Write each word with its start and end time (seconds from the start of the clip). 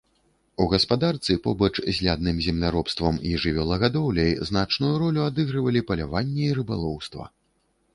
У 0.63 0.65
гаспадарцы 0.71 1.35
побач 1.47 1.71
з 1.75 1.95
лядным 2.07 2.41
земляробствам 2.47 3.21
і 3.33 3.37
жывёлагадоўляй 3.45 4.31
значную 4.53 4.93
ролю 5.07 5.21
адыгрывалі 5.31 5.89
паляванне 5.93 6.45
і 6.49 6.55
рыбалоўства. 6.63 7.35